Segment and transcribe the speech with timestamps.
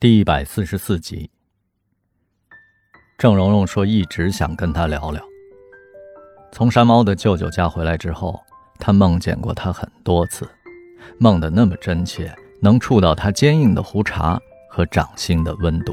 [0.00, 1.28] 第一百四十四集，
[3.18, 5.20] 郑蓉蓉说一直想跟他聊聊。
[6.52, 8.40] 从山猫的舅舅家回来之后，
[8.78, 10.48] 他梦见过他很多次，
[11.18, 12.32] 梦的那么真切，
[12.62, 14.40] 能触到他坚硬的胡茬
[14.70, 15.92] 和掌心的温度。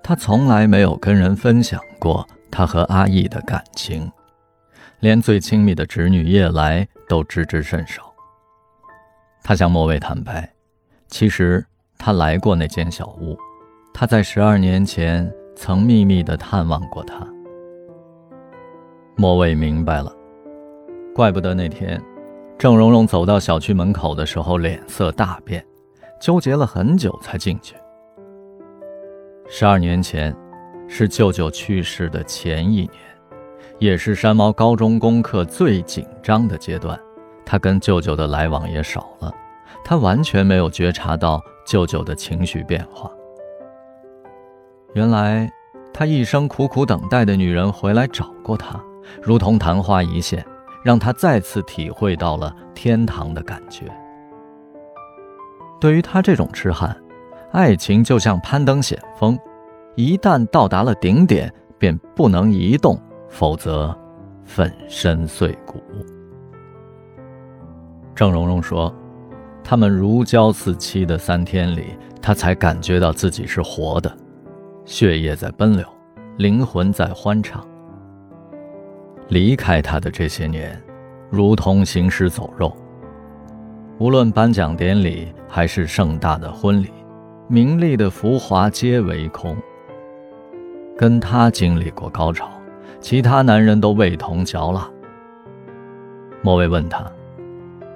[0.00, 4.08] 他从来没有跟人分享过他和阿义的感情，
[5.00, 8.14] 连最亲密的侄女叶来都知之甚少。
[9.42, 10.54] 他向莫蔚坦白，
[11.08, 11.66] 其实
[11.98, 13.36] 他来过那间小屋，
[13.92, 17.26] 他在十二年前曾秘密地探望过他。
[19.16, 20.14] 莫蔚明白了，
[21.12, 22.00] 怪不得那天
[22.56, 25.64] 郑蓉蓉走到小区门口的时候脸色大变，
[26.20, 27.74] 纠结了很久才进去。
[29.48, 30.34] 十二年前，
[30.86, 32.92] 是舅舅去世的前一年，
[33.80, 36.98] 也是山猫高中功课最紧张的阶段。
[37.44, 39.34] 他跟舅舅的来往也少了，
[39.84, 43.12] 他完全没有觉察到舅舅的情绪变化。
[44.94, 45.50] 原来，
[45.92, 48.82] 他一生苦苦等待的女人回来找过他，
[49.22, 50.42] 如同昙花一现，
[50.82, 53.84] 让他再次体会到了天堂的感觉。
[55.78, 56.96] 对于他这种痴汉，
[57.52, 59.38] 爱情就像攀登险峰，
[59.94, 62.98] 一旦到达了顶点，便不能移动，
[63.28, 63.94] 否则
[64.42, 65.82] 粉身碎骨。
[68.14, 68.92] 郑蓉蓉说
[69.70, 71.88] ：“他们如胶似漆的三天里，
[72.22, 74.10] 他才感觉到自己是活的，
[74.86, 75.84] 血液在奔流，
[76.38, 77.62] 灵魂在欢唱。
[79.28, 80.82] 离开他的这些年，
[81.28, 82.74] 如同行尸走肉。
[83.98, 86.88] 无论颁奖典礼还是盛大的婚礼，
[87.46, 89.54] 名利的浮华皆为空。
[90.96, 92.48] 跟他经历过高潮，
[93.02, 94.88] 其他男人都味同嚼蜡。”
[96.40, 97.04] 莫蔚问他。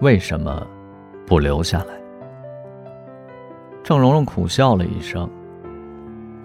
[0.02, 0.66] 为什么
[1.32, 1.94] 不留下来？
[3.82, 5.26] 郑蓉蓉苦笑了一声。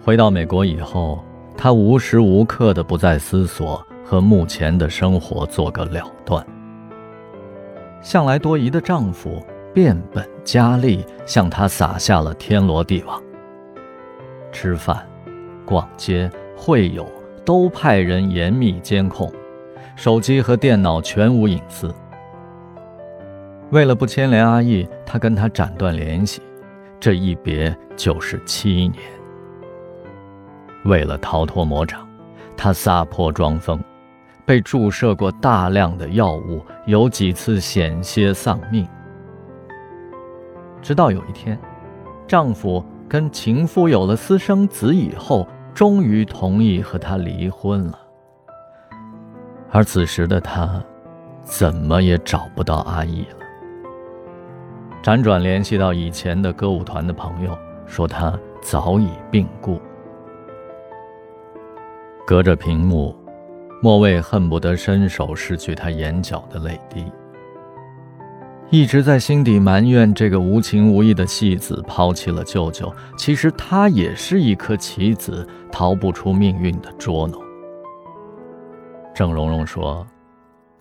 [0.02, 1.22] 回到美国以后，
[1.58, 6.42] 她无时无刻的不在思索和目前的生活做个了断。
[8.02, 13.22] 向来多疑的丈夫变本加厉，向她撒下了天罗地网。
[14.54, 15.06] 吃饭、
[15.66, 17.06] 逛街、会友
[17.44, 19.30] 都派人严密监控，
[19.98, 21.94] 手机和电脑全无隐私。
[23.72, 26.42] 为了不牵连阿义，他跟他斩断联系，
[27.00, 28.94] 这一别就是七年。
[30.86, 32.08] 为了逃脱魔掌，
[32.55, 33.78] 他撒泼装疯，
[34.45, 38.88] 被注射过大量的药物，有几次险些丧命。
[40.82, 41.60] 直到有一天，
[42.26, 47.99] 丈夫跟情夫有了私生子以后，终于同意和他离婚了。
[49.72, 50.82] 而此时的他，
[51.44, 53.36] 怎么也找不到阿义了。
[55.04, 59.80] 辗转联系到以前的歌舞团的朋友，说他早已病故。
[62.26, 63.16] 隔着屏幕，
[63.82, 67.06] 莫蔚恨不得伸手拭去他眼角的泪滴。
[68.70, 77.42] 一直在心底埋怨这个无情无义的戏子抛弃了舅舅，其实他也是一颗棋子，逃不出命运的捉弄。
[79.16, 80.06] 郑蓉蓉说。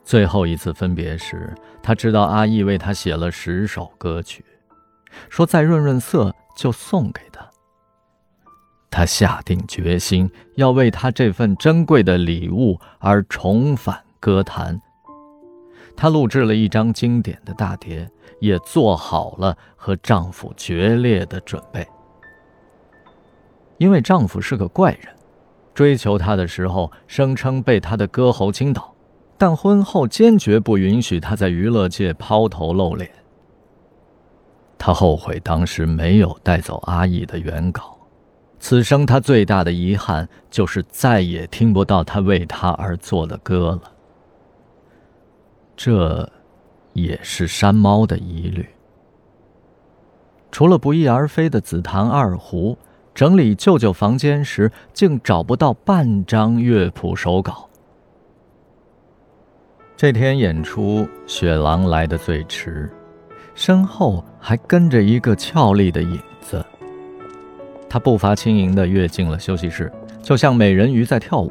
[0.06, 1.52] 最后一次分别时，
[1.82, 4.44] 他知道阿义为他写了十首歌曲，
[5.28, 7.44] 说再润润色就送给他。
[8.88, 14.80] 他下定决心要为他这份珍贵的礼物而重返歌坛。
[15.96, 21.84] 她录制了一张经典的大碟，也做好了和丈夫决裂的准备。
[23.78, 25.08] 因为丈夫是个怪人，
[25.74, 28.94] 追求她的时候声称被她的歌喉倾倒。
[29.38, 33.10] 但婚后坚决不允许他在娱乐界抛头露脸。
[34.78, 37.98] 他后悔当时没有带走阿义的原稿，
[38.58, 43.92] 此生他最大的遗憾就是再也听不到他为他而作的歌了。
[45.76, 46.30] 这，
[46.94, 48.66] 也是山猫的疑虑。
[50.50, 52.78] 除了不翼而飞的紫檀二胡，
[53.14, 57.68] 整理舅舅房间时竟找不到半张乐谱手稿。
[59.96, 62.90] 这天演出，雪狼来的最迟，
[63.54, 66.62] 身后还跟着一个俏丽的影子。
[67.88, 69.90] 他步伐轻盈地跃进了休息室，
[70.22, 71.50] 就像美人鱼在跳舞。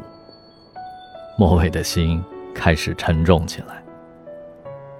[1.40, 3.84] 莫蔚的心开始沉重起来。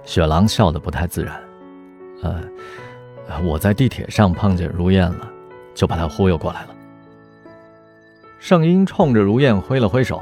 [0.02, 1.40] 雪狼笑得不太自然，
[2.22, 2.42] 呃，
[3.44, 5.30] 我在地铁上碰见如燕了，
[5.72, 6.70] 就把她忽悠过来了。
[8.40, 10.20] 圣婴冲着如燕挥了挥手，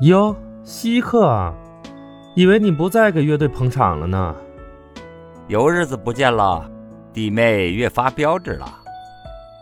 [0.00, 0.34] 哟。
[0.64, 1.52] 稀客啊，
[2.36, 4.34] 以为你不再给乐队捧场了呢。
[5.48, 6.64] 有日子不见了，
[7.12, 8.72] 弟妹越发标致了。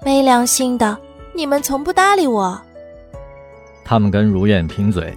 [0.04, 0.96] 没良心的，
[1.34, 2.60] 你们从不搭理我。
[3.82, 5.16] 他们跟如燕贫嘴，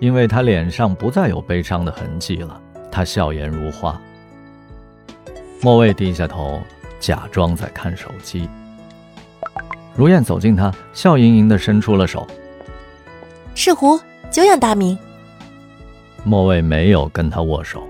[0.00, 2.60] 因为她脸上不再有悲伤的痕迹了，
[2.90, 3.98] 她笑颜如花。
[5.62, 6.60] 莫蔚低下头，
[7.00, 8.48] 假装在看手机。
[9.94, 12.26] 如燕走近他，笑盈盈地伸出了手。
[13.54, 13.98] 赤狐，
[14.30, 14.96] 久仰大名。
[16.28, 17.84] 莫蔚没有跟他握手，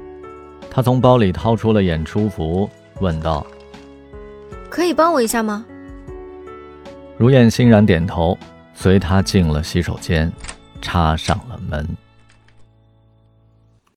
[0.70, 2.68] 他从包里掏出了演出服，
[3.00, 3.46] 问道
[4.68, 5.64] ：“可以帮我一下吗？”
[7.16, 8.36] 如燕欣然点头，
[8.74, 10.30] 随他进了洗手间，
[10.82, 11.88] 插上了门。